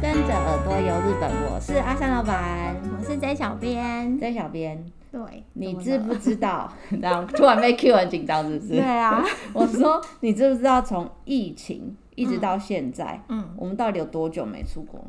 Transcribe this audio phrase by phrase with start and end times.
[0.00, 5.20] 跟着耳朵游日本，我是阿三老板，我是 J 小编，J 小编，对，
[5.54, 6.72] 你知不知道？
[7.00, 8.70] 然后突然被 Q 很紧张，是不是？
[8.72, 15.04] 对啊， 我说你知不知道从疫情一直到现在，嗯，我们到底有多久没出国？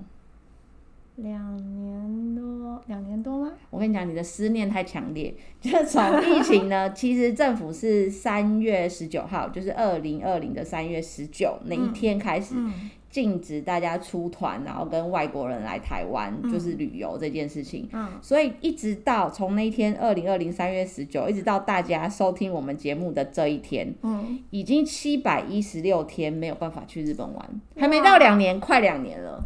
[1.17, 3.51] 两年多，两年多吗？
[3.69, 5.33] 我跟你讲，你的思念太强烈。
[5.61, 12.55] 就是从疫情呢，其实政府是三月十九号，就是二零二零的三月十九那一天开始
[13.13, 17.87] 禁止大家出团，然后跟外国人来台湾，就是旅游这件事情。
[17.93, 29.45] 嗯，所以一直到从那一天二零二零三月十九，一直到大家收听我们节目的这一天，嗯，已经七百一十六天没有办法去日本玩，还没到两年，快两年了。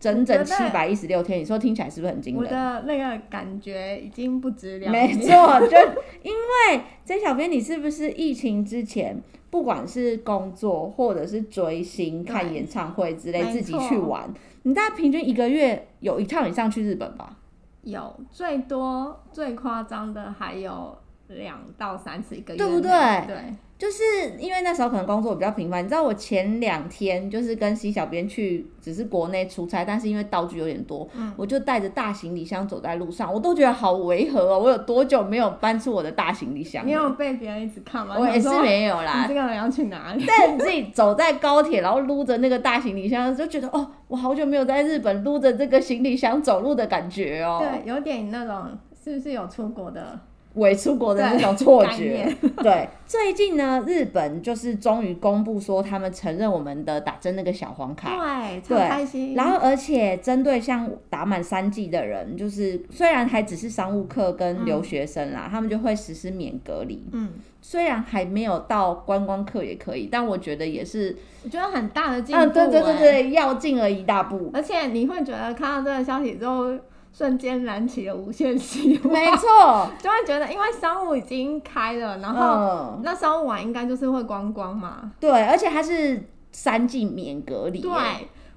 [0.00, 2.42] 整整七百一十六天，你说听起来是不是很惊人？
[2.42, 5.08] 我的那个感觉已经不止两年。
[5.08, 5.76] 没错，就
[6.22, 14.32] 因为曾小编，你是不是疫情之前，不管是工作或者是追星、看演唱会之类，自己去玩，
[14.62, 17.36] 你大概平均一个月有一趟以上去日本吧？
[17.82, 20.96] 有，最多最夸张的还有
[21.28, 22.90] 两到三次一个月，对不对？
[23.26, 23.36] 对。
[23.80, 24.02] 就是
[24.38, 34.58] 因为那时候可能工作比较频繁，你知道我前两天就是跟 C 小编去，只是国内出差，但是因为道具有点多，嗯、我就带着大行李箱走在路上，我都觉得好违和哦。
[34.58, 36.86] 我有多久没有搬出我的大行李箱？
[36.86, 38.16] 你有被别人一直看吗？
[38.18, 39.22] 我也是没有啦。
[39.22, 40.26] 你这个人要去哪里？
[40.28, 47.58] 但你自己走在高铁，然后撸着那个大行李箱，就觉得哦，我好久没有在日本撸着这个行李箱走路的感觉哦。
[47.62, 50.20] 对，有点那种是不是有出国的？
[50.54, 52.28] 伪出国的那种错觉，
[52.62, 52.88] 对。
[53.06, 59.34] 最近呢，日本就是终于公布说，他们承认我们的打针那个小黄卡，对，超开心。
[59.34, 67.04] 然后，而且针对像打满三剂的人，就是虽然还只是商务客跟留学生啦，嗯、他们就会实施免隔离。
[67.12, 72.46] 嗯，虽然还没有到观光客也可以，但我觉得也是，我觉得很大的进步、欸。
[72.46, 74.52] 嗯，对对对对，要进了一大步。
[74.54, 76.76] 而且你会觉得看到这个消息之后。
[77.12, 85.12] 瞬间燃起了无限希望，没错， 就会觉得因为商务已经开了，然后那商务玩应该就是会观光嘛。
[85.20, 86.22] 对，而且它是
[86.52, 87.80] 三季免隔离。
[87.80, 87.92] 对，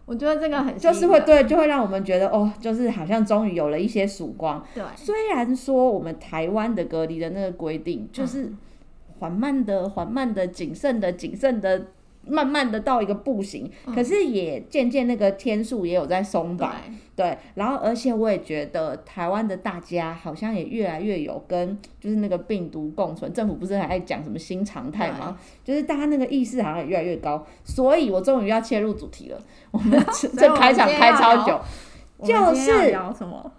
[0.06, 4.64] 我觉得这个很就是会对，就会让我们觉得哦，就是好像终于有了一些曙光。
[4.74, 8.54] 对，虽然说我们台湾的隔离的那个规定就是
[9.20, 11.88] 缓慢的、缓慢的、谨慎的、谨慎的。
[12.28, 25.38] 慢慢的到一个步行，可是也渐渐那个天数也有在松绑，嗯、对，然后而且我也觉得台湾的大家好像也越来越有跟就是那个病毒共存，政府不是还爱讲什么新常态吗？
[25.64, 29.38] 就是大家那个意识好像也越来越高，所以我终于要切入主题了，
[29.72, 30.02] 我们
[30.38, 31.60] 这 开场开超久，
[32.24, 33.52] 就是聊什么？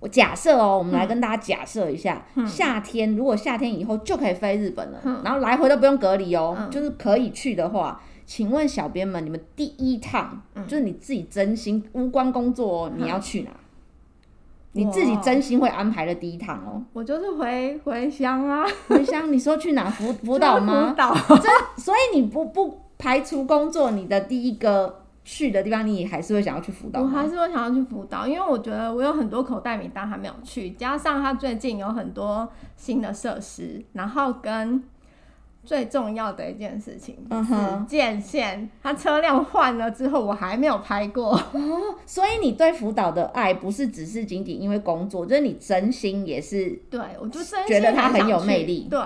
[0.00, 8.00] 我假设哦，我们来跟大家假设一下，嗯、夏天如果夏天以后就可以飞日本了，嗯、然后来回都不用隔离哦，嗯、就是可以去的话。
[8.28, 13.50] 请问小编们，你们第一趟、嗯、就是你自己真心无关工作、哦，你要去哪？
[13.50, 13.56] 嗯、
[14.72, 16.84] 你自己真心会安排的第一趟哦。
[16.92, 19.32] 我就是回回乡啊，回乡。
[19.32, 19.88] 你说去哪？
[19.88, 20.90] 辅辅导吗？
[20.90, 21.14] 福岛。
[21.78, 27.00] 所以你不不排除工作，你的第一个去的地方，你还是会想要去辅导。
[27.00, 32.46] 我还是会想要去辅导，因为我觉得我有很多口袋名单还没有去，加上他最近有很多
[32.76, 34.84] 新的设施，然后跟。
[35.68, 41.34] 最重要的一件事情，嗯哼，紫箭线，它车辆换了之后，我还没有拍过。
[41.34, 46.70] 哦，所以你对福岛的爱不是只是仅仅因为工作，就是你真心也是。
[46.88, 48.88] 对，我就真觉得它很有魅力。
[48.88, 48.98] 对，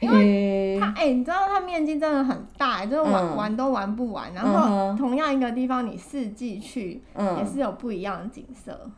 [0.00, 4.34] 因为它，哎、欸，你知道它面积真的很大，就是玩、嗯、玩都玩不完。
[4.34, 8.90] 然后同样一个地方，你四季去，也是有不一样的景色。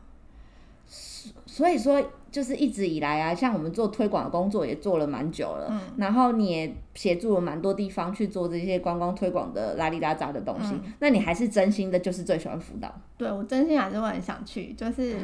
[0.86, 2.02] 所、所以说。
[2.30, 12.94] 就是一直以来啊，像我们做推广的工作也做了蛮久了，嗯、然后你也协助了蛮多地方去做这些观光推广的拉里拉杂的东西，嗯、那你还是真心的，就是最喜欢辅导？
[13.18, 15.18] 对，我真心还是会很想去，就是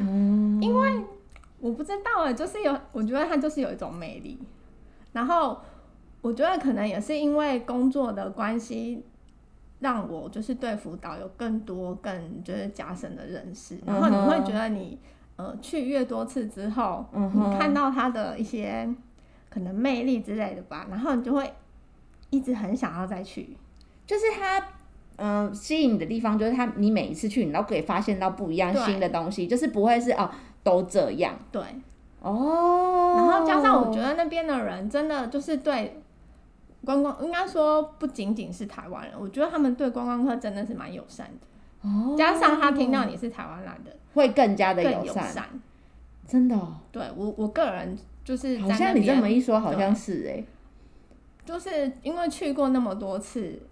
[0.61, 1.01] 因为
[1.61, 4.39] 我不知道啊，就是有，我觉得它就是有一种魅力，
[5.13, 5.59] 然后
[6.23, 9.05] 我觉得可能也是因为工作的关系，
[9.79, 14.99] 让我就是对辅导有更多更就是加深的认识，然后你会觉得你。
[15.37, 18.89] 呃，去越多次之后，嗯、你看到它的一些
[19.51, 21.53] 可能魅力之类的吧，然后你就会
[22.31, 23.55] 一直很想要再去。
[24.07, 24.59] 就是它，
[25.17, 30.31] 嗯、呃，吸引你的地方就是它，你每一次去，你都可以发现到不一样新的东西，就是不会是哦
[30.63, 31.35] 都这样。
[31.53, 31.63] 对，
[32.21, 33.15] 哦。
[33.17, 36.01] 然后加上我觉得那边的人真的就是对
[36.83, 41.89] 观光，应该说不仅仅是台湾人，我觉得他们对观光客真的是蛮友善的。
[41.91, 42.15] 哦。
[42.17, 43.95] 加上他听到你是台湾来的。
[44.17, 45.45] 会更加的友善，友善。
[46.27, 46.75] 真的、哦。
[46.91, 50.47] 对我，我个人就是好像你这么一说，好像是哎、欸，
[51.45, 53.63] 就是因为去过那么多次，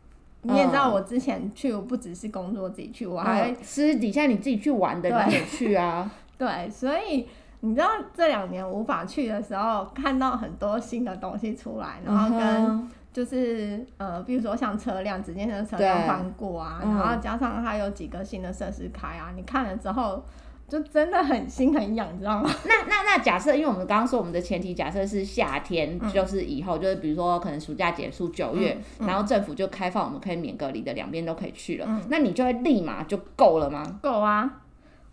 [0.43, 6.08] 你也知道我之前去，我不只是工作自己去，我还、嗯、私底下你自己去玩的，你也去啊。
[6.38, 7.26] 对，所以
[7.61, 20.22] 你知道这两年无法去的时候，看到很多新的东西出来，然后跟就是呃，比如说像车辆，直接的车辆换过啊，然后加上它有几个新的设施开啊，你看了之后。
[20.66, 22.50] 就真的很心很痒，你知道吗？
[22.64, 33.84] 那那那假设，因为我们刚刚说我们的前提假设是夏天，嗯、就是以后就是比如说可能暑假结束九月，然后政府就开放我们可以免隔离的两边都可以去了，嗯、那你就会立马就够了吗？
[34.02, 34.50] 够啊，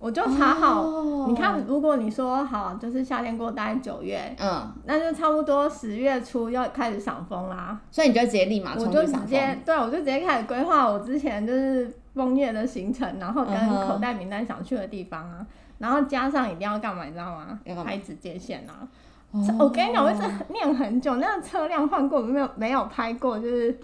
[0.01, 11.95] 我就查好，哦、你看如果你说好就是夏天过大概九月，嗯，那就差不多十月初要开始赏枫啦，所以你就直接立马我就直接对，我就直接开始规划我之前就是。
[12.13, 13.55] 枫叶的行程，然后跟
[13.87, 15.45] 口袋名单想去的地方啊，uh.
[15.77, 17.57] 然后加上一定要干嘛，你知道吗？
[17.85, 18.85] 拍直接线啊
[19.31, 19.61] ！Oh.
[19.61, 22.49] 我跟你讲，我一直念很久，那个车辆换过没有？
[22.57, 23.79] 没有拍过，就是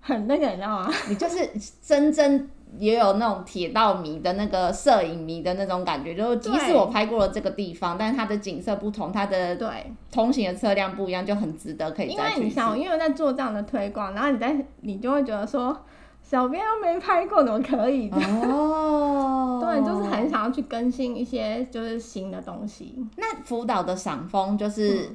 [0.00, 0.90] 很那个，你知道吗？
[1.10, 1.46] 你就是
[1.82, 9.68] 真正也有那种铁道迷的那个摄影迷的那种感觉，就是即使我拍过了这个地方，但是它的景色不同，它的对
[10.10, 12.34] 通行的车辆不一样，就很值得可以再去。
[12.36, 15.76] 因为你想，因为我在做这样的推广，然后你在你就会觉得说。
[16.22, 18.08] 小编又没拍过，怎么可以？
[18.10, 22.94] 哦， 对，就是很想要去更新一些就是新的东西。
[23.16, 25.10] 那福岛的赏枫就是、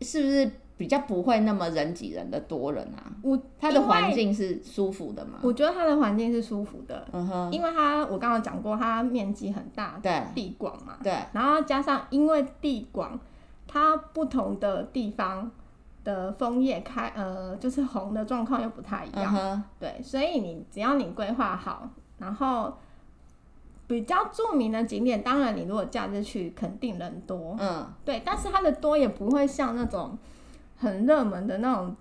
[0.00, 0.50] 是不是
[0.80, 3.12] 比较不会那么人挤人的多人啊？
[3.22, 5.38] 我它的环境是舒服的吗？
[5.42, 13.20] 我觉得它的环境是舒服的，嗯哼，因为它我刚刚讲过，它面积很大，对，地广嘛，对，然后加上因为地广，
[13.68, 15.50] 它不同的地方。
[16.02, 19.60] 的枫叶开，呃，就是红的状况又不太一样，uh.
[19.78, 22.72] 对，所以你只要你规划好，然后
[23.86, 30.16] 比较著名的景点，当然你如果假日去，肯定人多，嗯，对，但是它的多也不会像那种
[30.80, 31.96] 很热门的那种，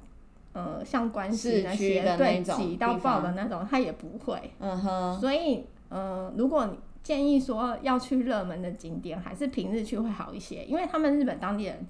[0.53, 5.19] 呃，像关系那些对挤到爆的那种，他也不会，嗯哼、uh，huh.
[5.19, 11.85] 所以，呃，如果你建议说要去热门的景点，还是平日去会好一些，因为他们日本当地人。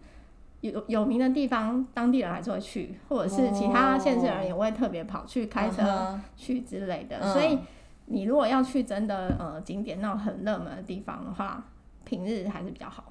[0.61, 7.17] 有有名的地方，当地人还是会去，或者是其他县市人也会特别跑去开车去之类的。
[7.19, 7.31] Oh.
[7.31, 7.57] 所以
[8.07, 11.63] 你如果要去真的呃景点那种很热门的地方的话，
[12.03, 13.05] 平日还是比较好。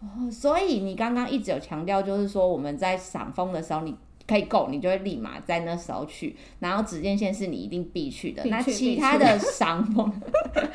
[0.00, 3.96] 哦，oh, 所以你刚刚一直有强调，就是说我们在赏风的时候，你。
[4.28, 6.36] 可以够，你就会立马在那时候去。
[6.60, 8.40] 然后紫见线是你一定必去的。
[8.44, 10.08] 去那其他的赏风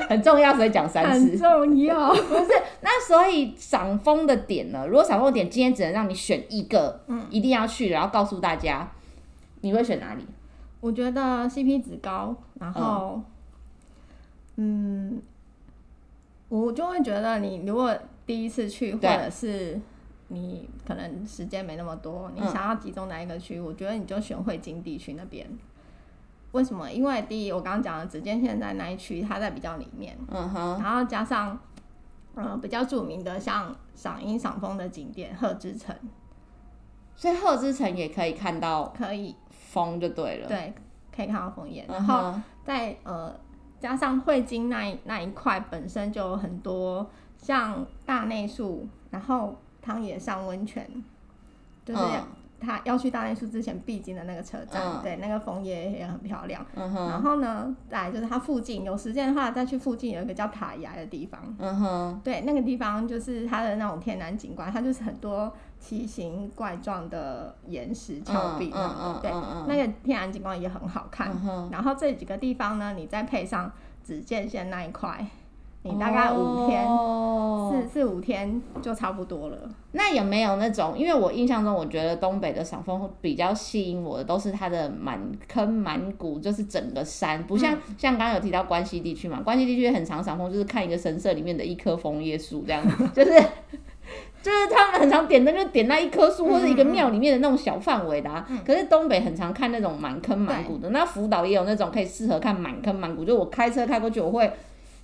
[0.09, 1.29] 很重要，所以讲三次。
[1.29, 2.13] 很重要。
[2.13, 2.51] 不是，
[2.81, 4.85] 那所以赏风的点呢？
[4.85, 8.91] 如果赏风的点今天只能让你选一个，嗯，一定要去，然后告诉大家，
[9.61, 10.25] 你会选哪里？
[10.81, 13.21] 我觉得 CP 值高，然后，
[14.57, 15.21] 嗯，嗯，
[16.49, 19.79] 我就会觉得你如果第一次去，或者是。
[20.29, 23.59] 你可能时间没那么多，你想要集中哪一个区？
[23.59, 25.47] 嗯、我觉得你就选汇金地区那边。
[26.51, 26.91] 为什么？
[26.91, 30.17] 因为第一，我刚刚讲的紫见现在那一区，它在比较里面。
[30.31, 30.81] 嗯哼。
[30.81, 31.55] 然后加上，
[32.33, 35.95] 嗯，比较著名的像赏樱赏枫的景点鹤之城，
[37.15, 40.47] 所以鹤之城也可以看到，可以枫就对了。
[40.47, 40.73] 对，
[41.15, 41.85] 可以看到枫叶。
[41.87, 42.33] 然后
[42.63, 43.31] 在呃，
[43.79, 47.07] 加上汇金那一那一块本身就有很多
[47.45, 49.55] 像大内宿，然后。
[49.85, 50.83] 汤野上温泉，
[51.85, 52.01] 就是
[52.59, 56.65] 他要去大内宿之前必经的那个车站，嗯、对，那个枫叶也很漂亮。
[56.73, 61.39] 嗯、哼然后呢，再来就是它附近有时间的话，再去附近有一个叫塔崖的地方。
[61.59, 68.71] 嗯哼，对，那个地方就是它的那种天然景观，它就是很多奇形怪状的岩石峭壁，
[69.21, 69.29] 对，
[69.67, 71.31] 那个天然景观也很好看。
[71.45, 75.23] 嗯、然后这几个地方呢，你再配上紫见线那一块。
[75.87, 79.57] 你大概五天，哦、四四五天就差不多了。
[79.91, 80.97] 那有没有那种？
[80.97, 89.41] 因为我印象中，我觉得东北的赏枫比较吸引我的，都是它的满坑满谷，就是整个山，不像、嗯、像刚刚有提到关西地区嘛。
[89.41, 93.39] 关西地区很常赏枫，就是看一个神社里面的一棵枫叶树这样子，就是
[94.41, 98.43] 就是他们很常点灯，就点那一棵树或者一个庙里面的那种小范围的、啊。
[98.49, 104.51] 嗯、可是东北很常看那种满坑满谷的，那福岛也有那种可以适合看满坑满谷，就我开车开过去，我会。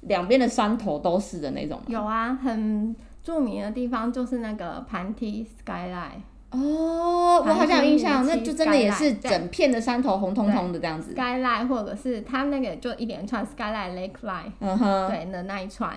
[0.01, 1.79] 两边的山头都是的那种。
[1.87, 6.21] 有啊，很著名的地方就是那个盘梯 skyline。
[6.49, 11.13] 哦，我好像有印象，那就真的也是整片的山头红彤彤的这样子。
[11.13, 15.95] skyline 或者是它那个就一连串 skyline lake line，嗯哼，对的那一串。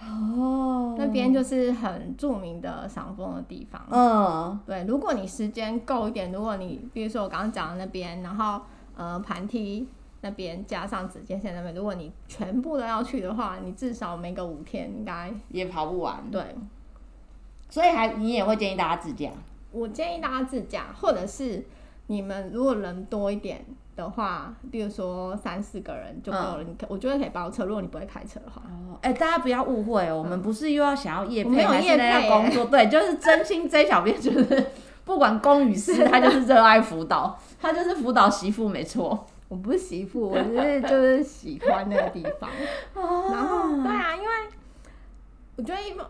[0.00, 0.94] 哦。
[0.96, 3.82] 那边就是很著名的赏枫的地方。
[3.90, 4.60] 嗯。
[4.64, 8.60] 对，如果你时间够一点，如果你比如说我刚刚讲的那边，然后
[8.96, 9.88] 呃盘梯。
[10.24, 16.24] 那边加上紫见线那边，如果你全部都要去的话，你至少没个五天应该也跑不完。
[16.32, 16.42] 对，
[17.68, 19.30] 所以还你也会建议大家自驾？
[19.70, 21.62] 我建议大家自驾，或者是
[22.06, 23.62] 你们如果人多一点，
[23.96, 26.64] 的话，比如说三四个人就够了。
[26.64, 28.62] 你我觉得可以包车，如果你不会开车的话。
[28.64, 32.64] 哦，哎、欸，大家不要误会、哦，我们不是又要想要业配，没有业配，还是要工作？
[32.64, 34.66] 对，就是真心追小编就是
[35.04, 39.26] 不管公与私，他就是热爱辅导，他就是辅导媳妇，没错。
[39.48, 42.50] 我不是媳妇，我是就是喜欢那个地方。
[42.94, 44.28] 然 后，对啊，因为
[45.56, 46.06] 我觉得一般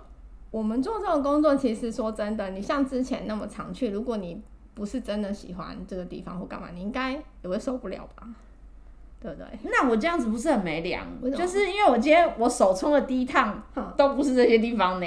[0.50, 4.40] 我们做这种工作，其实说真的，你像之前那么常去，如果你
[4.74, 8.26] 不是真的喜欢这个地方或干嘛，你应该也会受不了吧？
[9.20, 9.46] 对不对？
[9.64, 11.06] 那我这样子不是很没良？
[11.32, 13.62] 就是因为我今天我手冲的第一趟
[13.96, 15.06] 都不是这些地方呢。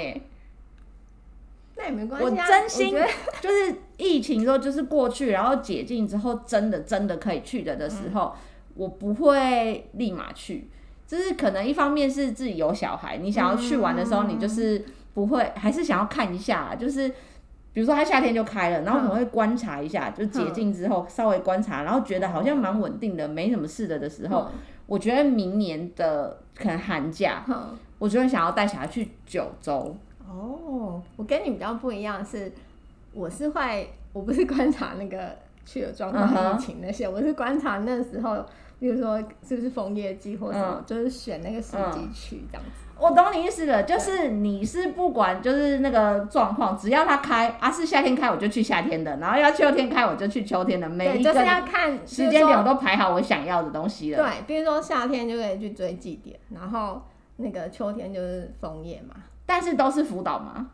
[1.88, 2.44] 那也没关系啊。
[2.44, 2.94] 我真心
[3.40, 8.40] 就是疫情之后就是过去，然后解禁之后真的真的可以去的的时候，嗯、
[8.74, 10.70] 我不会立马去。
[11.06, 17.12] 就是可能一方面是自己有小孩，你想要去玩的时候，你就是不会，还是想要看一下，就是。
[17.70, 24.48] 比如说，它夏天就开了，然后可能会观察一下，就解禁之后稍微观察，然后觉得好像蛮稳定的，没什么事的的时候，
[24.86, 27.44] 我觉得明年的可能寒假，
[28.00, 29.96] 我就会想要带小孩去九州。
[30.28, 32.52] 哦，我跟你比较不一样，是
[33.12, 38.44] 我是会，我不是观察那个去的状况、疫情那些，我是观察那时候，
[38.78, 42.84] 比如说是不是枫叶季或什么，就是选那个时机去这样子。
[43.00, 54.18] 我懂你意思了，就是你是不管就是那个状况，只要它开啊，是夏天开我就去夏天的，然后要秋天开我就去秋天的，每一个就是要看时间点我都排好我想要的东西了。
[54.18, 57.00] 对，比如说夏天就可以去追祭典，然后
[57.36, 59.14] 那个秋天就是枫叶嘛。
[59.48, 60.72] 但是都是辅导嘛，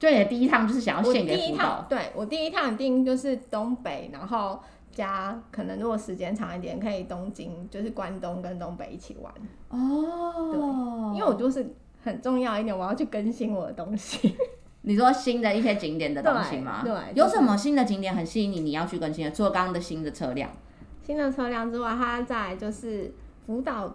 [0.00, 1.86] 就你的第一趟就是想要献给辅导。
[1.88, 4.58] 对，我第一趟一定就是东北，然后
[4.90, 9.32] 加可能如果时间长一点，可以东京，就是关东跟东北一起玩。
[9.68, 14.36] 哦，对，因为我就是很重要一点，我要去更新我的东西。
[14.82, 16.82] 你说新的一些景点的东西吗？
[16.84, 19.30] 对，有什么新的景点很吸引你，你要去更新的？
[19.30, 20.50] 除了刚刚的新的车辆，
[21.00, 23.14] 新的车辆之外，它在就是
[23.46, 23.94] 辅导。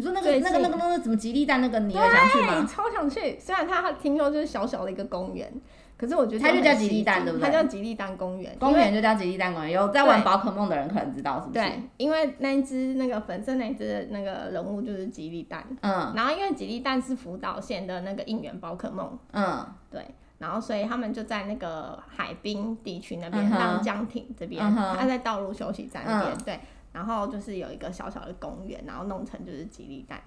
[0.00, 2.66] 你说那个那个那个那个怎么吉利蛋那个，你也想去吗？
[2.66, 5.52] 超想去，虽然它听说就是小小的一个公园。
[5.98, 7.46] 可是我觉得它就叫吉利蛋，对不对？
[7.46, 9.70] 它叫吉利蛋公园，公园就叫吉利蛋公园。
[9.70, 11.58] 有在玩宝可梦的人可能知道，是不是？
[11.58, 15.62] 对，因为那一只那个粉色那一只那个人物就是吉利蛋。
[15.82, 16.10] 嗯。
[16.16, 19.18] 然后因为吉利蛋是福岛县的那个应援宝可梦。
[19.32, 19.62] 嗯。
[19.90, 20.02] 对。
[20.38, 26.32] 然后所以他们就在那个海滨地区那边，浪江町这边，他在道路休息站那边。
[26.34, 26.42] 嗯。
[26.46, 26.60] 对。
[26.92, 30.20] 然后就是有一个小小的公园，然后弄成就是吉利蛋。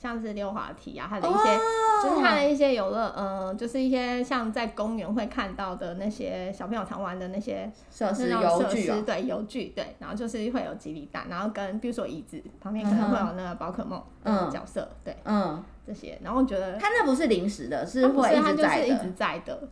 [0.00, 2.04] 像是溜滑梯啊，它的一些，oh!
[2.04, 19.68] 就是它的一些游乐，嗯、呃，就是一些像在公园会看到的那些小朋友常玩的那些设施、游具、喔，对，游具，对，然后就是会有吉利蛋，然后跟比如说椅子旁边可能会有那个宝可梦的角色，嗯、对，嗯，这些，然后我觉得它那不是临时的，是会一直在的，它就是一直在的，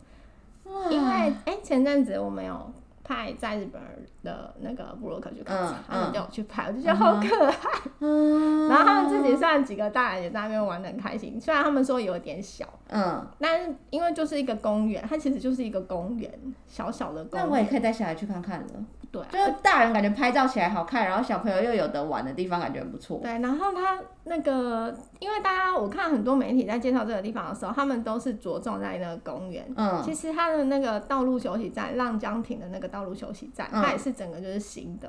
[0.89, 2.69] 因为哎、欸，前阵子我们有。
[3.07, 3.81] 派在日本
[4.23, 7.55] 的那个布洛克去看，他们叫我去拍，我就觉得好可爱。
[7.99, 16.31] 嗯、然后他们自己算几个大人也在那边玩的很开心，虽然他们说有点小，嗯，但因为就是一个公园，它其实就是一个公园，
[16.67, 17.47] 小小的公园。
[17.47, 18.67] 那我也可以带小孩去看看了。
[19.09, 23.19] 对、啊，就是大人感觉拍照起来好看，然后小朋友又有得玩的地方，感觉很不错。
[23.23, 29.65] 对，然后他那个，因为大家我看很多媒体在介绍这个地方的时候，他们都是着重在那个公园。
[29.77, 35.07] 嗯，其实它的那个道路休息站，浪江亭的那个道路休息站，它也是整个就是新的。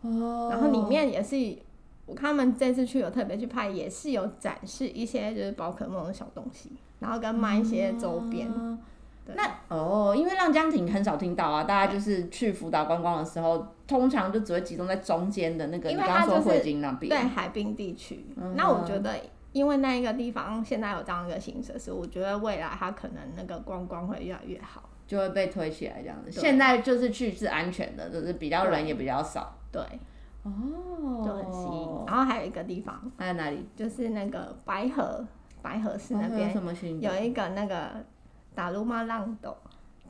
[0.00, 0.50] 哦、嗯。
[0.50, 1.36] 然后里面也是，
[2.06, 8.48] 我看他们这次去有特别去拍，也是有展示一些就是宝可梦的小东西，然后跟卖一些周边。
[8.54, 8.78] 嗯
[9.36, 18.24] 那哦，因为浪江亭很少听到啊，大家就是去福岛观光的时候，通常就只会集中在中间的那个，你刚刚说汇金那边，对，海滨地区。
[18.36, 18.54] 嗯。
[18.56, 19.14] 那我觉得，
[19.52, 26.30] 因为那一个地方现在有这样一个新设施，我觉得未来它可能那个观光会越来越好，就会被推起来这样子。
[26.30, 29.58] 现在就是去是安全的，就是比较人也比较少。
[29.70, 29.82] 对。
[30.44, 31.22] 哦。
[31.22, 31.88] 就很吸引。
[32.06, 33.68] 然后还有一个地方，还有哪里？
[33.76, 35.22] 就是那个白河，
[35.68, 36.52] 白河市那边
[37.00, 37.90] 有一个那个。
[38.54, 39.56] 达鲁玛浪斗，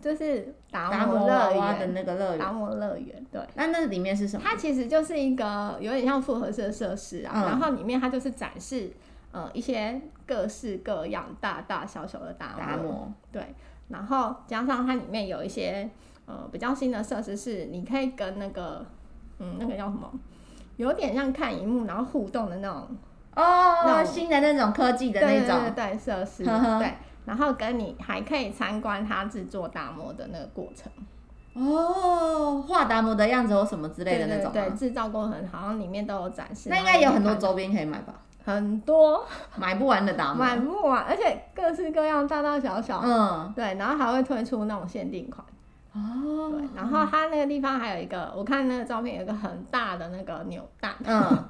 [0.01, 2.39] 就是达摩乐园的那个乐园。
[2.39, 3.43] 达摩乐园，对。
[3.57, 4.43] 那那里面是什么？
[4.43, 8.91] 它其实就是一个有点像复合式的设施啊、嗯，然后里面它就是展示
[9.33, 12.59] 呃一些各式各样、大大小小的达摩。
[12.59, 13.13] 达摩。
[13.31, 13.55] 对。
[13.89, 15.87] 然后加上它里面有一些
[16.25, 18.87] 呃比较新的设施，是你可以跟那个
[19.41, 20.11] 嗯那个叫什么，
[20.79, 22.89] 有点像看荧幕然后互动的那种
[23.43, 26.95] 哦，那新的那种科技的那种对设施，对。
[27.25, 30.91] 然后跟你还可以参观他制作达摩的那个过程
[31.53, 36.71] 哦，画达摩的样子或什么之类的那种，对，制造过程好像里面都有展示。
[36.71, 38.15] 那应该有很多周边可以买吧？
[38.47, 39.27] 很多，
[39.57, 45.45] 买不完的达摩，买不完，而且各式各样，大大小小，嗯，对，然后还会推出那种限定款。
[45.93, 50.93] 哦，对，然后它那个地方还有一个，我看那个照片有一个很大的那个扭蛋。
[51.05, 51.45] 嗯，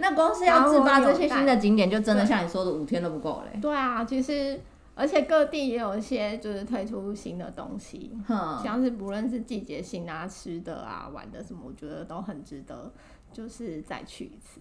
[0.00, 3.60] 那光是要自发这些新的景点，就真的像你说的五天都不够嘞。
[3.60, 4.58] 对啊，其实
[4.94, 12.90] 而且各地也有一些就是推出新的东西，嗯，像是不论是季节性啊、吃的啊、玩的什么，我觉得都很值得，
[13.32, 14.60] 就是再去一次。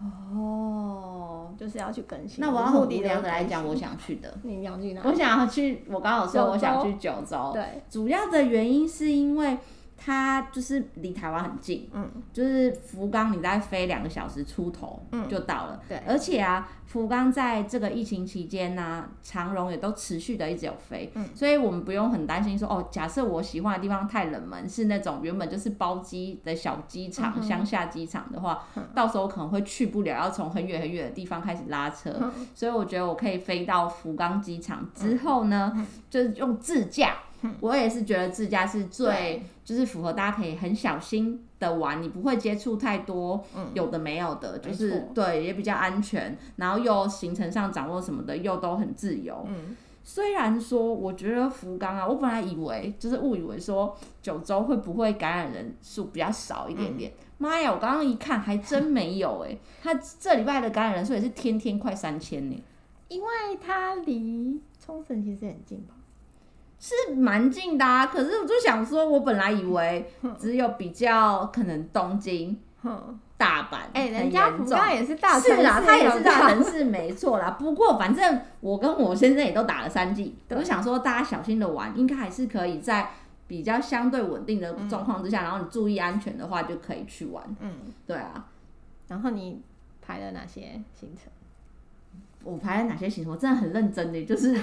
[0.00, 2.38] 哦，就是要去更新。
[2.40, 4.32] 那我要很无聊的来讲，我想去的。
[4.42, 5.02] 你想去哪？
[5.04, 7.50] 我想要去，我刚好说我想去九州。
[7.52, 9.58] 对，主要的原因是因为。
[10.00, 15.80] 它就是离台湾很近，嗯，就是福冈，你再飞两个小时出头，就到了。
[15.88, 37.16] 对，而且啊，福冈在这个疫情期间呢、啊，长荣也都持续的一直有飞，嗯，所以我们不用很担心说，哦，假设我喜欢的地方太冷门，是那种原本就是包机的小机场、乡、嗯、下机场的话，嗯、到时候可能会去不了，要从很远很远的地方开始拉车，嗯、所以我觉得我可以飞到福冈机场之后呢，嗯、就是用自驾。
[37.60, 49.46] 我也是觉得自驾是最，就是符合大家可以很小心的玩，你不会接触太多有的没有的，就是对，也比较安全，然后又行程上掌握什么的又都很自由。
[50.02, 62.64] 虽然说我觉得福冈啊，我本来以为就是误以为说九州会不会感染人数比较少一点点，妈呀，我刚刚一看还真没有哎， 他这礼拜的感染人数也是天天快三千呢，
[63.08, 63.28] 因为
[63.60, 65.94] 他离冲绳其实很近吧。
[66.78, 72.56] 是蛮近的啊，可是我就想说，我本来以为只有比较可能东京、
[73.36, 77.50] 大阪，哎、欸，人家福冈也是大城市，是啊，它也是大城市，没错啦。
[77.58, 83.10] 不过反正我跟我先生也都打了三剂，我想说大家小心的玩，应该还是可以在
[83.46, 87.42] 比较相对稳定的状况之下，然后你注意安全的话，就可以去玩。
[87.60, 87.72] 嗯，
[88.06, 88.46] 对啊。
[89.08, 89.62] 然后你
[90.00, 91.32] 排了哪些行程？
[92.44, 93.32] 我排了哪些行程？
[93.32, 94.54] 我真的很认真的， 就是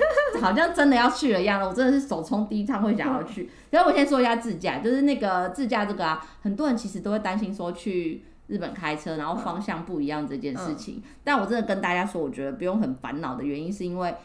[0.41, 1.67] 好像真的要去了一样的。
[1.67, 3.50] 我真的是首冲第一趟会想要去。
[3.72, 11.03] 然后我先说一下自驾，就是那个自驾这个啊，很多人其实都会担心说去日本开车，然后方向不一样这件事情。
[11.24, 14.15] 但我真的跟大家说，我觉得不用很烦恼的原因是因为。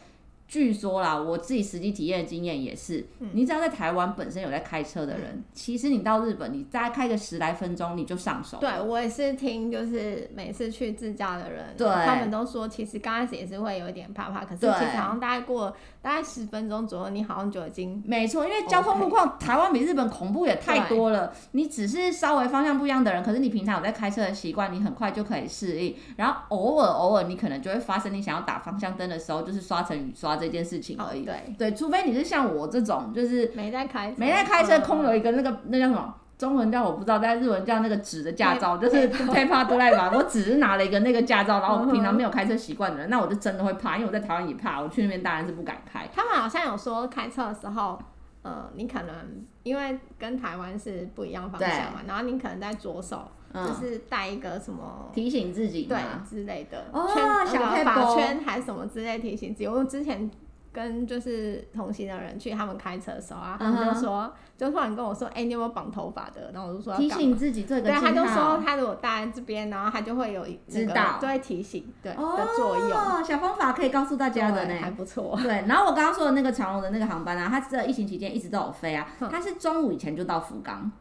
[0.51, 8.57] 据说啦，我自己实际体验的经验也是，嗯、你只要在台湾本身有在开车的人，嗯、其实你到日本，你大概开个十来分钟你就上手。
[8.57, 21.31] 对，我也是听，就是每次去自驾的人，对他们都说，其实刚开始也是会有一点怕怕，可是其实好像大概过大概十分钟左右，你好像就已经没错，因为交通路况台湾比日本恐怖也太多了。
[21.51, 25.95] 你只是稍微方向不一样的人，可是你平常有在开车的习惯，你很快就可以适应。
[26.17, 31.23] 然后偶尔偶尔你可能就会发生，你想要打方向灯的时候，就是刷成雨刷这件事情而已。
[31.23, 36.15] 对对，除非你是像我这种，就是没在开没在开车，空有一个那个那叫什么？
[36.37, 40.11] 中文叫我不知道，但日文叫那个纸的驾照，就是害怕都来吧。
[40.11, 46.09] 我只是拿了一个那个驾照， 然后我平常没有开车习惯的人，那我就真的会怕，因为我在台湾也怕，我去那边当然是不敢开。
[46.11, 47.99] 他们好像有说开车的时候，
[48.41, 49.15] 呃，你可能
[49.63, 55.97] 因为跟台湾是不一样方向嘛，然后你可能在左手就是带一个什么提醒自己，对
[56.29, 59.67] 之类的圈，小法圈还是什么之类提醒自己。
[59.67, 60.29] 我之前。
[60.73, 66.51] 跟就是同行的人去，他们开车的时候啊，他们就说，就突然跟我说，哎、欸，你有没有绑头发的？
[66.53, 73.23] 然后我就说提醒自己这个，对，他就说他如果戴在这边，然后他就会有一知道，就会提醒，对、哦、的作用。
[73.23, 75.37] 小方法可以告诉大家的呢，还不错。
[75.41, 80.91] 对，然后我刚刚说的那个长荣的那个航班啊，它这疫情期间一直都有飞啊，它是中午以前就到福冈。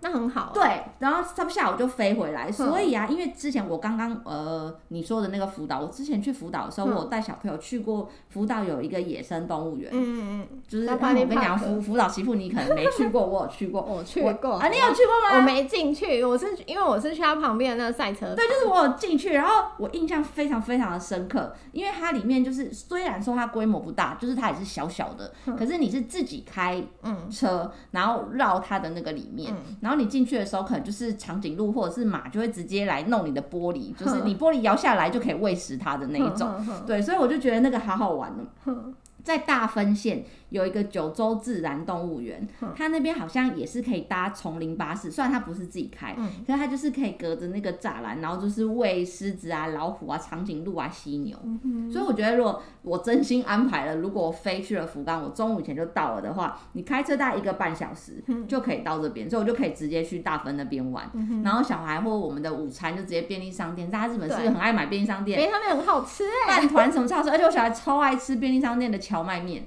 [0.00, 14.52] 那很好、啊，对，然后他们下午就飞回来，所以啊，因为之前我刚刚呃你说的那个福岛，我之前去福岛的时候，我带小朋友去过福岛有一个野生动物园，嗯嗯就是我跟你讲福福岛媳妇你可能没去过，我有去过， 我去过。
[14.52, 15.38] 啊，你有去过吗？
[15.38, 26.82] 我没进去，我是因为我是去他旁边的那个赛车，对，就是我有进去，然后我印象非常非常的深刻，因为它里面就是虽然说它规模不大，就是它也是小小的，可是你是自己开
[27.30, 29.54] 车，然后绕它的那个里面，
[29.86, 30.66] 然后你进去的时候。
[30.66, 36.50] 可能就是长颈鹿或者是马就会直接来弄你的玻璃，就是你玻璃摇下来就可以喂食它的那一种，
[36.84, 38.74] 对，所以我就觉得那个好好玩呢。
[39.22, 46.14] 在大分县有一个九州自然动物园，它那边好像也是可以搭丛林巴士，虽然它不是自己开，
[46.46, 51.36] 可是它就是可以隔着那个栅栏，然后就是喂狮子啊、老虎啊、长颈鹿啊、犀牛。
[51.92, 61.10] 所以我觉得，如果我真心安排了，如果我飞去了福冈，我中午以前就到了的话，你开车大概一个半小时就可以到这边，所以我就可以直接去大分那边玩。
[61.42, 65.36] 然后小孩或我们的午餐就直接便利商店，大家日本是不是很爱买便利商店？
[65.36, 69.64] 便利商店很好吃哎，饭团什么超好吃，而且我小孩超爱吃便利商店的荞麦面。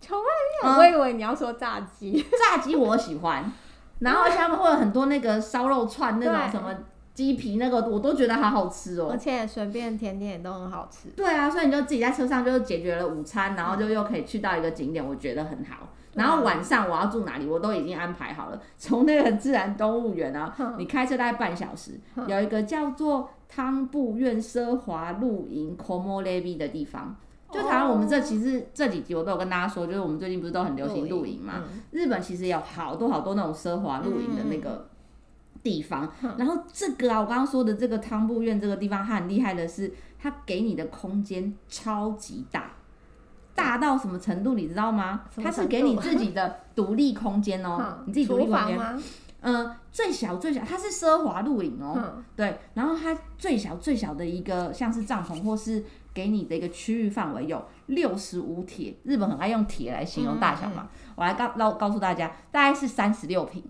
[0.00, 3.52] 蕎麦面，我以为你要说炸鸡，炸鸡我喜欢。
[4.00, 6.74] 然后他们会有很多那个烧肉串那种什么
[7.14, 9.08] 鸡皮那个，我都觉得好好吃哦。
[9.10, 11.08] 而且随便甜点也都很好吃。
[11.16, 15.88] 对啊，所以你就自己在车上就解决了午餐，然后就又可以去到一个景点，我觉得很好。
[16.12, 18.60] 然后晚上我要住哪里，我都已经安排好了。
[18.76, 27.16] 从那个自然动物园啊， 你开车大概半小时，有一个叫做汤布院奢华露营 Komo Levy 的地方。
[27.56, 31.62] 就台湾，我们这其实这几集我都有跟大家说，就是我们最近不是都很流行露营嘛？
[31.90, 34.88] 日本其实有好多好多那种奢华露营的那个
[35.62, 36.10] 地方。
[36.36, 42.72] 然后这个啊，我刚刚说的这个汤布院这个地方，它很厉害的是，它给你的空间超级大。
[43.54, 45.22] 大到什么程度，你知道吗？
[45.42, 48.78] 它是给你自己的独立空间哦、喔，你自己独立空间。
[49.40, 52.58] 嗯，最小最小，它是奢华露营哦、喔，对。
[52.74, 55.82] 然后它最小最小的一个像是帐篷，或是
[56.16, 58.94] 给你的一个区域范围有六十五铁。
[59.04, 60.88] 日本很爱用铁来形容大小嘛。
[61.14, 63.62] 我来告告告诉大家，大概是三十六平，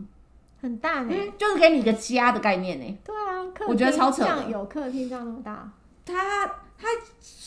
[0.62, 2.98] 很大呢、嗯，就是给你一个家的概念呢。
[3.04, 4.48] 对啊，我觉得超扯的。
[4.48, 5.72] 有客厅这样那么大，
[6.04, 6.14] 它。
[6.78, 6.86] 它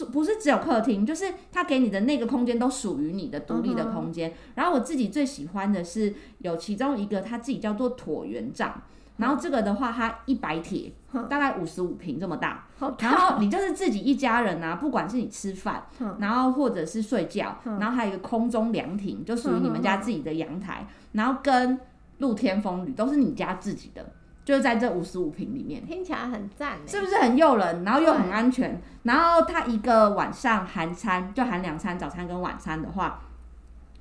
[0.05, 4.31] 不是只有客厅，就是它给你的那个空间都属于你的独立的空间。
[4.31, 4.33] Uh.
[4.55, 8.81] 然后我自己最喜欢的是有其中一个，它自己叫做椭圆帐。
[9.19, 11.27] 然后这个的话，它一百铁，uh.
[11.27, 12.65] 大概五十五平这么大。
[12.79, 12.91] Uh.
[12.99, 16.15] 然后你就是自己一家人啊，不管是你吃饭，uh.
[16.19, 17.79] 然后或者是睡觉，uh.
[17.79, 20.87] 然后还有一个空中凉亭，就属于你们家自己的阳台。
[20.87, 20.93] Uh.
[21.11, 21.79] 然后跟
[22.17, 24.03] 露天风吕都是你家自己的。
[24.45, 27.83] 就是在这五十五平里面，听起来很赞，是不是很诱人？
[27.83, 28.81] 然后又很安全。
[29.03, 33.21] 然后它一个晚上含餐，就含两餐，早餐跟晚餐的话，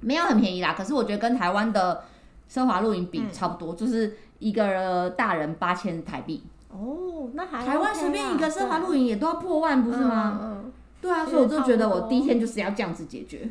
[0.01, 0.73] 没有很便宜啦。
[0.73, 2.03] 可是我觉得跟台湾的
[2.51, 6.45] 奢华露营比差不多，嗯、就是一个大人八千台币。
[6.71, 10.39] 哦，那还、OK、台湾随便一个奢华露营也都要破万，不是吗？
[10.41, 13.51] 嗯嗯、对啊，所以我就觉得我第一天就是要这样子解决。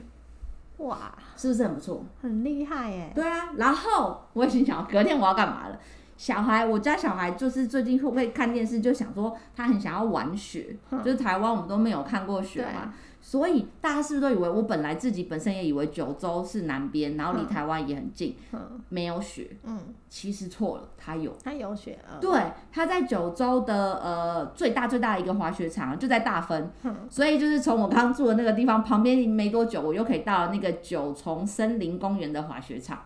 [0.78, 2.04] 哇，是不是很不错？
[2.22, 3.12] 很厉害耶。
[3.16, 5.80] 对啊，然后我已经想，隔天我要干嘛了？
[6.16, 12.90] 小孩，我家小孩就是最近会不会看电视，就想说他很想要玩雪，嗯、就是台湾我们都没有看过雪嘛，对
[13.28, 33.02] 所以大家是不是都以为我本来自己本身也以为九州是南边，然后离台湾也很近，嗯、没有雪，嗯，其实错了，它有，它有雪，嗯、对，它在九州的呃最大最大的一个滑雪场就在大分，嗯、所以就是从我刚住的那个地方旁边没多久，我又可以到了那个九重森林公园的滑雪场，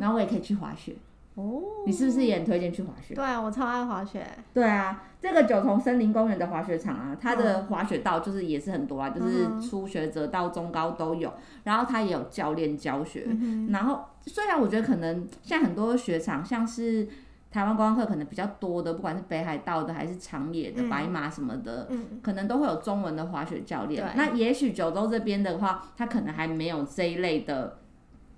[0.00, 0.96] 然后我也可以去滑雪。
[1.34, 3.12] 哦，你是不是也很推荐去滑雪？
[3.12, 4.24] 对啊，我超爱滑雪。
[4.52, 11.32] 对啊，这个九重森林公园的滑雪场啊，它的滑雪道就是也是很多啊，嗯、就是初学者到中高都有，
[11.64, 13.24] 然后它也有教练教学。
[13.26, 17.08] 嗯、然后虽然我觉得可能像很多雪场，像是
[17.50, 24.08] 台湾观光客可能比较多的，不管是北海道的还是长野的、嗯、白马什么的，嗯、可能都会有中文的滑雪教练。
[24.14, 27.78] 那也许九州这边的话，它可能还没有这一类的，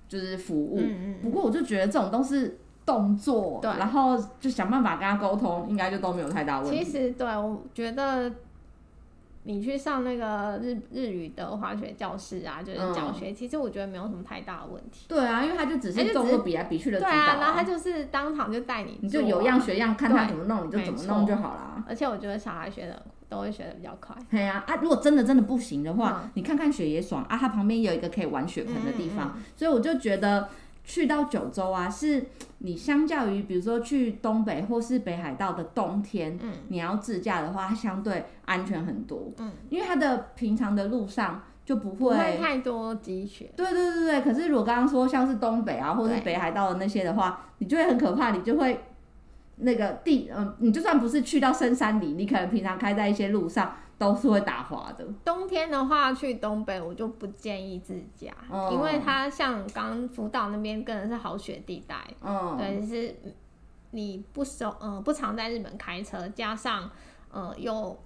[0.09, 0.80] 就是服务。
[1.20, 2.61] 不过我就觉得这种都是。
[2.87, 6.85] 动作，对，然后就想办法跟他沟通，应该就都没有太大问题。
[6.85, 8.33] 其实，对，我觉得
[9.42, 15.07] 你去上那个日日语的滑雪教室啊，就是教学，嗯、其实我觉得没有什么太大的问题。
[15.09, 17.12] 对啊，因为他就只是动作比来比去的指导、啊。
[17.12, 21.85] 对啊，然后他就是当场就带你、啊，你就有样学样，看他怎么弄，你就怎么弄就好了。
[21.88, 24.14] 而且我觉得小孩学的都会学的比较快。
[24.31, 30.49] 对啊，啊，如果真的真的不行的话，嗯、你看看雪也爽啊，它旁边有一个可以玩雪盆的地方，嗯嗯嗯，所以我就觉得。
[30.87, 32.25] 去到九州啊，是
[32.59, 43.51] 你相较于比如说去东北或是北海道的冬天，嗯，你要自驾的话，它相对安全很多，嗯，因为它的平常的路上就不会，不会太多积雪。
[43.57, 48.85] 对对对对，可是如果刚刚说像是东北啊，或是北海道的那些的话，你就会很可怕，你就会
[49.57, 53.75] 那个地，嗯，你就算不是去到深山里，你可能平常开在一些路上。
[53.98, 55.06] 都是会打滑的。
[55.24, 61.96] 冬天的话，去东北我就不建议自驾，嗯、因为它像刚福岛那边，更是好雪地带。
[62.22, 63.14] 嗯，对，是
[63.92, 66.90] 你不熟，嗯，不常在日本开车，加上，
[67.32, 67.96] 嗯，又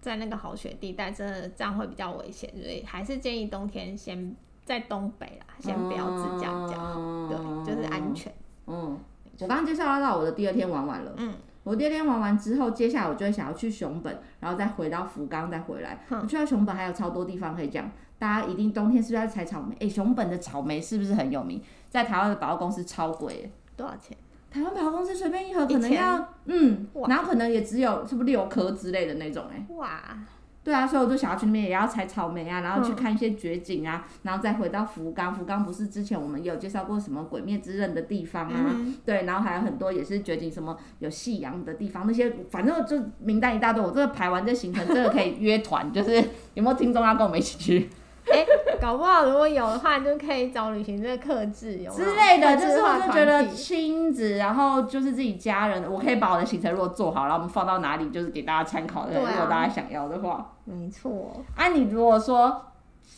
[0.00, 6.94] 在那个好雪地带，真的这样会比较危险，所以还是建议冬天先在东北啦，先不要自驾比较好。
[6.96, 8.32] 嗯、对，就是安全。
[8.66, 8.98] 嗯，
[9.38, 11.12] 我刚刚介绍到我的第二天玩完了。
[11.18, 11.34] 嗯。
[11.70, 16.04] 我第二天玩完之后，接下来我就会想要去熊本，然后再回到福冈，再回来。
[16.08, 19.72] 嗯、我去到熊本还有超多地方可以讲，大家一定冬天是不是要采草莓？
[19.74, 21.62] 哎、欸，熊本的草莓是不是很有名？
[21.88, 24.18] 在台湾的百货公司超贵，多少钱？
[24.50, 29.54] 台湾百货公司随便一盒可能要，嗯，然后可能也只有是不是六颗之类的那种、欸？
[29.54, 30.18] 哎，哇。
[30.62, 35.34] 对啊，所以我就想要去那边，也要采草莓啊，然后去看一些绝景啊，嗯、然后再回到福冈。
[35.34, 38.66] 福冈不是之前我们有介绍过什么鬼灭之刃的地方啊？
[38.74, 43.82] 嗯、对，然后还有很多也是绝景，什么有夕阳的地方，那些反正就名单一大堆。
[43.82, 47.88] 我这个排完这行程，这个可以约团，就是有没有听众要跟我们一起去？
[48.30, 59.18] 哎、欸，搞不好如果有的话，就可以找旅行社克制有有之类的，就是我就觉得亲子，然后就是自己家人，我可以把我的行程如果做好，然后我们放到哪里，就是给大家参考的。
[59.20, 61.44] 啊、如果大家想要的话，没错。
[61.56, 62.48] 啊，你如果说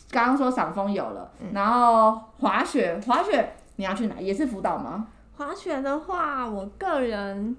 [0.09, 4.19] 刚刚说赏枫有了，嗯、然后滑雪，滑雪你要去哪？
[4.19, 5.07] 也是福岛吗？
[5.37, 7.55] 滑雪的话，我个人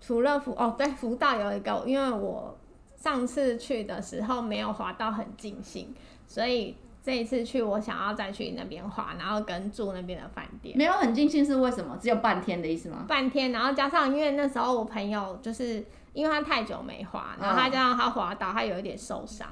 [0.00, 2.56] 除了福哦，对，福岛有一个，因为我
[2.96, 5.94] 上次去的时候没有滑到很尽兴，
[6.26, 6.76] 所以。
[7.02, 10.76] 这一次去，我想要再去那边滑，然后跟住那边的饭店。
[10.76, 11.96] 没有很尽兴是为什么？
[12.00, 13.06] 只有半天的意思吗？
[13.08, 15.82] 半天，然后加上因为那时候我朋友就是
[16.12, 19.48] 因为他太久没滑，然后他加上他滑倒，他有一点受伤，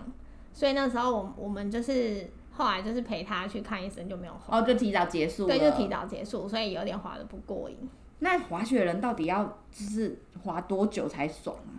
[0.53, 4.59] 所以那时候我我们就是后来就是陪他去看医生，就没有滑。
[4.59, 5.47] 哦，就提早结束。
[5.47, 7.77] 对，就提早结束，所以有点滑的不过瘾。
[8.19, 11.73] 那滑雪人到底要就是滑多久才爽啊？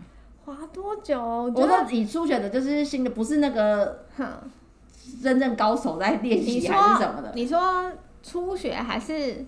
[0.45, 1.21] 滑多久？
[1.21, 4.05] 我说以初学的就是新的，不是那个。
[4.15, 4.25] 哼。
[5.21, 7.31] 真正高手在练习还是什么的？
[7.35, 7.91] 你说
[8.21, 9.45] 初学还是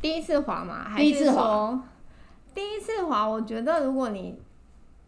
[0.00, 0.84] 第一次滑吗？
[0.88, 1.80] 还是说
[2.54, 3.26] 第一次滑？
[3.26, 4.38] 我觉得如果你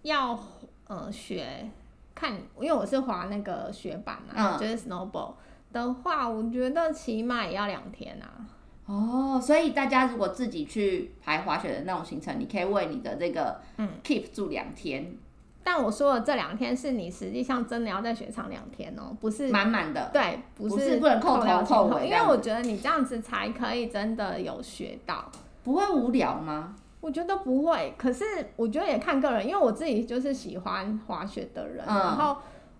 [0.02, 0.38] 要
[0.87, 1.68] 呃学
[2.14, 5.33] 看，因为我是滑那个雪板嘛，嗯、就是 snowboard
[5.72, 8.46] 的话，我觉得起码也要两天啊。
[8.87, 15.14] 哦，所以大家如果自己去排滑雪的那种行程，你可以为你的这个嗯 keep 住两天。
[15.62, 25.31] 但我说的这两天是你实际上真的要在雪场两天哦，不是满满的，对，不是，不是不能扣头扣尾，因为我觉得你这样子才可以真的有学到，
[25.62, 26.75] 不会无聊吗？
[27.01, 28.25] 我觉得不会，可是
[28.57, 32.37] 我觉得也看个人，因为我自己就是喜欢滑雪的人，嗯、然后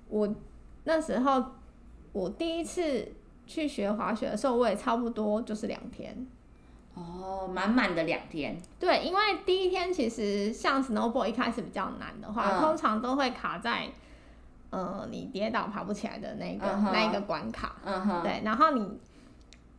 [0.09, 0.29] 我
[0.85, 1.45] 那时候
[2.13, 3.07] 我第一次
[3.47, 6.27] 去学滑雪的时候，我也差不多就是两天。
[6.99, 8.61] 哦，满满的两天。
[8.79, 13.89] 对，因为第一天其实像 snowboard 一开始比较难的话，嗯、通常都会卡在，
[14.71, 17.77] 呃，你跌倒爬不起来的那个、嗯、那一个关卡。
[17.85, 18.23] 嗯哼。
[18.23, 18.99] 对，然后你，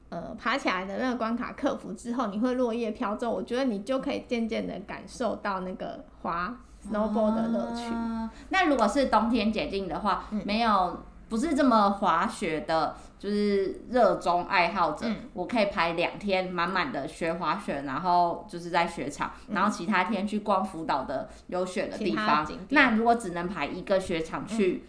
[0.10, 6.56] 呃，爬起来的那个关卡克服之后，你会落叶飘走，我觉得你就可以渐渐的感受到那个滑
[6.90, 8.32] snowboard 的乐趣、啊。
[8.50, 11.04] 那如果是冬天解禁的话，嗯、没有。
[11.30, 22.46] 不是这么滑雪的，就是热衷爱好者，嗯、我可以排两天满满的学滑雪，然后就是在雪场，嗯、然后其他天去逛福岛的有雪的地方。
[22.70, 24.84] 那如果只能排一个雪场去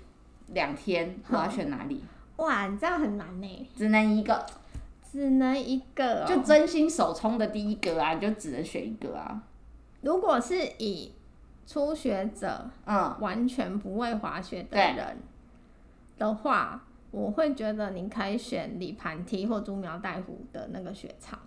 [0.49, 2.03] 两天，我要选哪里？
[2.37, 3.69] 哇，你这样很难呢。
[3.77, 4.47] 只能一个，
[5.13, 9.43] 只能一个、哦，就真心手冲的第一个啊，你就只能选一个啊。
[10.01, 11.13] 如果是以
[11.67, 15.19] 初学者，嗯，完全不会滑雪的人。
[16.21, 21.39] 的话，我会觉得你可以选里盘梯或猪苗代湖的那个雪场，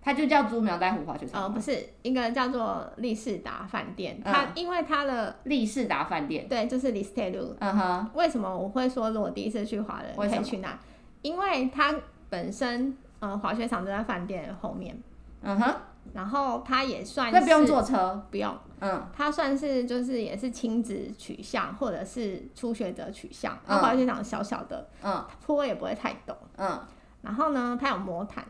[0.00, 1.42] 它就叫猪苗代湖滑雪场。
[1.42, 7.54] 呃，不是，一个叫做利士达饭店，它因为它的利士达饭店，对，就是 Listeru。
[7.58, 8.10] 嗯哼。
[8.14, 10.78] 为什么我会说，如果第一次去滑的人可以去那？
[11.20, 11.94] 因为它
[12.30, 14.98] 本身呃滑雪场就在饭店后面。
[15.42, 15.74] 嗯哼。
[16.12, 18.54] 然后它也算是，那不用坐车，不用。
[18.80, 23.56] 嗯，它算是就是也是亲子取向，或者是初学者取向。
[23.66, 26.80] 它滑雪场小小的，嗯，坡也不会太陡，嗯。
[27.22, 28.44] 然后呢，它有魔毯，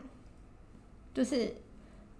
[1.13, 1.55] 就是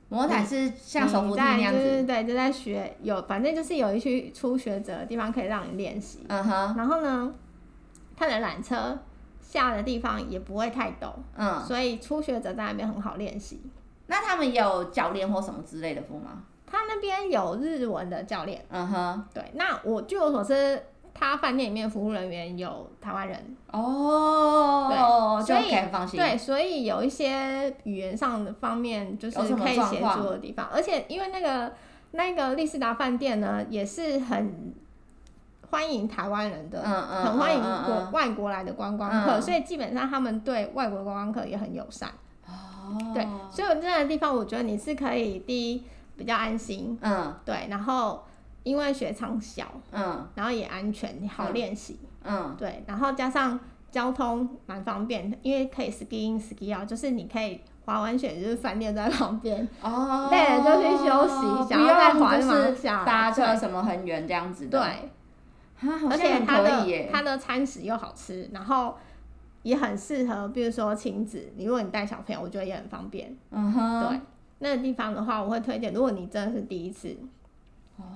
[0.10, 6.20] 魔毯是像手扶梯那样子，对对对，就在学有，反正就是有一些初学者的地方可以让你练习。
[6.28, 6.76] 嗯哼。
[6.78, 7.34] 然后呢，
[8.16, 9.00] 它的缆车
[9.42, 13.60] 下的地方也不会太陡，嗯，所以初学者在那边很好练习。
[14.14, 16.44] 那他们有教练或什么之类的不吗？
[16.68, 19.44] 他那边有日文的教练，嗯哼，对。
[19.56, 20.80] 那我据我所知，
[21.16, 24.88] 他饭店里面服务人员有台湾人哦，
[25.44, 26.20] 对，所以很放心。
[26.20, 30.68] 对，所以有一些语言上的方面就是可以协助的地方。
[30.72, 31.74] 而且因为那个
[32.12, 34.76] 那个丽思达饭店呢，也是很
[35.72, 42.12] 欢迎台湾人的，嗯嗯，很欢迎国外国来的观光客，嗯、所以基本上他们对外国观光客也很友善。
[43.08, 45.84] 哦，对，所以我这样的地方，我觉得你是可以第一。
[46.16, 48.24] 比较安心，嗯，对，然后
[48.62, 68.96] 因为雪场小，嗯，然后也安全，好练习，嗯，对，然后加上交通蛮方便，因为可以 ski in ski out，就是你可以滑完雪就是饭店在旁边，哦，累了就去休息，想要再滑就搭车什么很远这样子的，对，而且它的它的餐食又好吃，然后
[69.64, 74.20] 也很适合，比如说亲子，你如果你带小朋友，我觉得也很方便，嗯哼，对。
[74.60, 75.94] 那个地方的话，我会推荐。
[75.94, 77.18] 如果你真的是第一次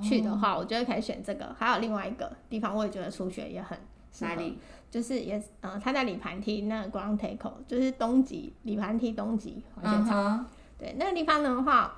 [0.02, 1.54] 去的话，哦、我觉得可以选这个。
[1.58, 3.78] 还有另外一个地方，我也觉得初学也很
[4.14, 4.58] 适合，哪里？
[4.90, 10.46] 就是也呃，它在里盘梯那个 Grand Takeo，就是东极里盘梯东极滑雪场。
[10.78, 11.94] 对，那个地方的话，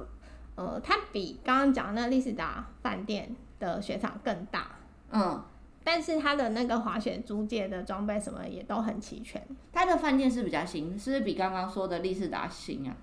[0.56, 4.72] 呃，它比刚刚讲的那个丽士达饭店的雪场更大。
[5.12, 5.40] 嗯，
[5.84, 9.42] 但是它的那个滑雪租借的装备什么也都很齐全。
[9.74, 12.96] 它的饭店是比较新，是不是比刚刚说的丽士达新啊？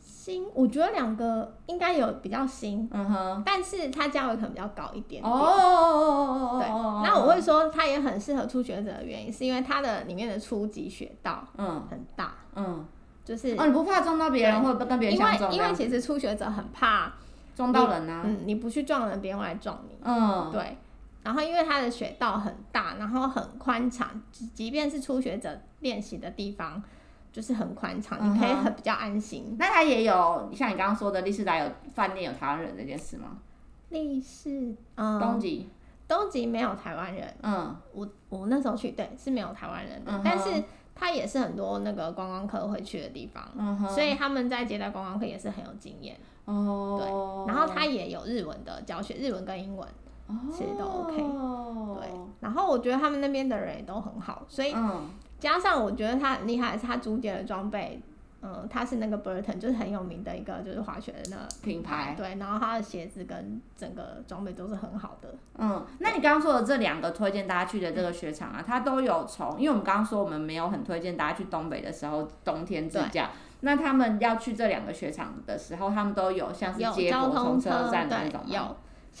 [0.00, 5.24] 新，我觉得两个应该有比较新，嗯哼，但是它价位可能比较高一点点。
[5.24, 6.68] 哦哦哦哦对，
[7.08, 12.84] 那我会说它也很适合初学者的原因，是因为它的里面的初级雪道，嗯，很大，嗯，
[13.24, 15.52] 就是哦，你不怕撞到别人，或者跟别人相撞？
[15.54, 17.14] 因为因为其实初学者很怕
[17.54, 20.76] 撞到人啊，嗯，你不去撞人，别人会来撞你，嗯，对。
[21.22, 26.82] 然后因为它的雪道很大，然后很宽敞，即便是初学者练习的地方。
[27.32, 29.44] 就是很宽敞，你可以很比较安心。
[29.50, 33.38] 嗯、那他也有像你刚刚说的，丽士达有饭店有台湾人这件事吗？
[33.90, 35.70] 丽士，嗯，东极，
[36.08, 37.32] 东极没有台湾人。
[37.44, 40.60] 嗯，我我那时候去，对，是没有台湾人的，嗯、但是
[40.92, 46.16] 他也是很多那个观光客会去的地方，嗯、所以他们在接待观光客也是很有经验。
[46.46, 49.88] 哦，对，然后他也有日文的教学，日文跟英文，
[50.52, 51.16] 其实都 OK。
[52.00, 54.72] 对，然后我觉得他们那边的人也都很好，所以。
[54.74, 55.08] 嗯
[55.40, 57.98] 加上我觉得他很厉害，是他租借的装备，
[58.42, 65.34] 嗯，他是那个 Burton，就是很有名的一个就是滑雪的那个品牌，对，然后他的鞋子跟整个装备都是很好的。
[65.56, 78.42] 嗯，那你刚刚说的这两个推荐大家去的这个雪场啊，它都有从，因为我们刚刚说我们没有很推荐大家去东北的时候冬天自驾，那他们要去这两个雪场的时候，他们都有像是接驳通车站的那种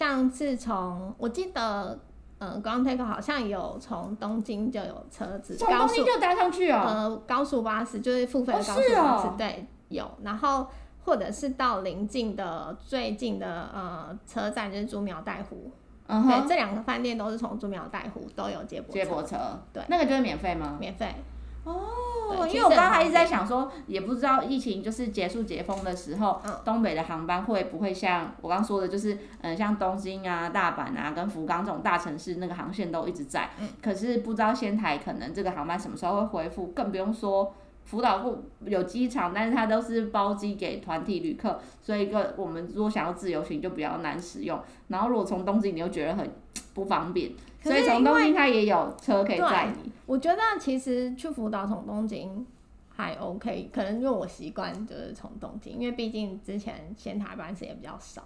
[0.00, 1.98] 像是从我记得。
[2.42, 6.82] 嗯，GrandTech 好像有从东京就有车子，从东京就搭上去哦。
[6.86, 10.10] 呃，高速巴士就是付费的高速巴士，哦哦、对，有。
[10.22, 10.66] 然后
[11.04, 15.70] 或者是到邻近的最近的呃车站就是竹苗代湖，
[16.06, 19.36] 对，这两个饭店都是从竹苗代湖都有接驳接驳车，
[19.70, 20.78] 对，那个就是免费吗？
[20.80, 21.14] 免费。
[21.64, 33.50] 哦，因为我刚刚还一直在想说，也不知道疫情就是结束解封的时候，嗯、东北的航班会不会像我刚刚说的，就是嗯，像东京啊、大阪啊、跟福冈这种大城市，那个航线都一直在。
[33.60, 37.52] 嗯、可是不知道仙台可能这个航班什么时候会恢复，更不用说
[37.84, 44.58] 福岛不有机场，但是它都是包机给团体旅客，所以一个我们如果想要自由行就比较难使用。
[44.88, 46.32] 然后如果从东京你又觉得很
[46.74, 47.32] 不方便。
[47.62, 49.92] 所以从东京它也有车可以载你。
[50.06, 52.46] 我觉得其实去福岛从东京
[52.88, 58.22] 还 OK，可能因为我习惯就是从东京，因为毕竟之前仙台班次也比较少，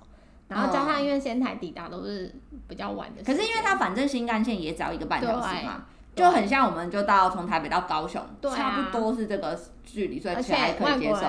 [0.48, 2.32] 然后加上因为仙台抵达都是
[2.68, 3.22] 比较晚的。
[3.22, 11.26] 可是因为它反正新干线也只要一个半小时嘛，就很像我们就到从台北到高雄，差不多是这个距离，所以其实还可以接受。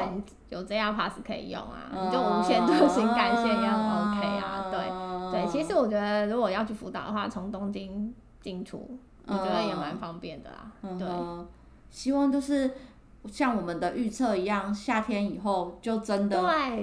[0.49, 4.64] 有 JR Pass 可以用啊，你就无限坐新干线也很 OK 啊，对。
[5.35, 10.71] 对，其实我觉得如果要去福岛的话，从东京进出，我觉得也蛮方便的啦。
[10.81, 11.47] 嗯、对、嗯，
[11.89, 12.71] 希望就是
[13.27, 16.41] 像我们的预测一样，夏天以后就真的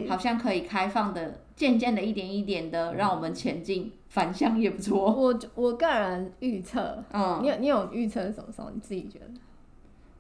[0.09, 5.13] 好像可以开放的，渐渐的一点一点的让我们前进，反向也不错。
[5.13, 8.71] 我我个人预测，嗯，你有你有预测什么时候？
[8.71, 9.27] 你自己觉得？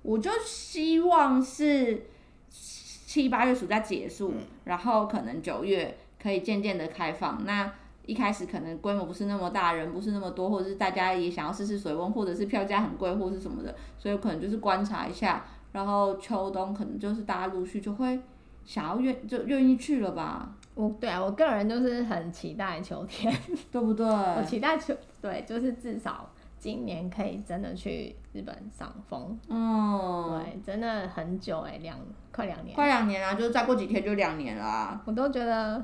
[0.02, 2.06] 我就希望是
[2.50, 7.44] 七八月暑假结束，嗯、然后可能九月可以渐渐的开放。
[7.44, 7.72] 那
[8.04, 18.18] 一开始可能规模不是那么大，人不是那么多，或者是大家也想要试试水温，或者是票价很贵，或者是什么的，所以可能就是观察一下，然后秋冬可能就是大家陆续就会
[18.64, 20.52] 想要愿就愿意去了吧。
[20.74, 23.32] 我对啊，我个人就是很期待秋天，
[23.70, 24.04] 对不对？
[24.06, 29.38] 我期待秋，对，就是至少今年可以真的去日本赏枫。
[29.48, 31.96] 嗯，对，真的很久哎、欸，两
[32.34, 35.00] 快两年，快两年啊，就是再过几天就两年了啊。
[35.04, 35.80] 我都觉得。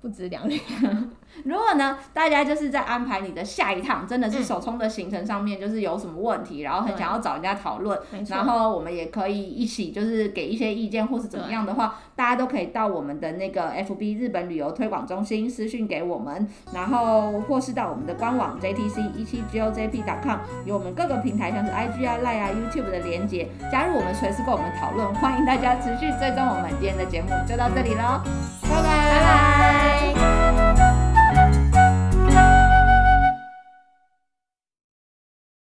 [0.00, 0.60] 不止两年。
[1.44, 28.22] 如果呢，大家就是在安排你的下一趟，真的是手冲的行程上面，就是有什么问题，嗯、然后很想要找人家讨论，然后我们也可以一起就是给一些意见或是怎么样的话，大家都可以到我们的那个 FB 日本旅游推广中心私讯给我们，然后或是到我们的官网 JTC 一七 GOJP.com，有我们各个平台像是 IG 啊、Line 啊、YouTube 的连接，加入我们随时跟我们讨论，欢迎大家持续追踪我们今天的节目，就到这里喽，
[28.62, 28.82] 拜拜。
[28.82, 29.45] 拜拜。
[30.10, 30.35] い